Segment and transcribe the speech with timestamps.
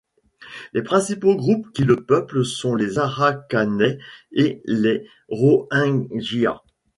[0.73, 3.99] Les principaux groupes qui le peuplent sont les Arakanais
[4.31, 6.63] et les Rohingya.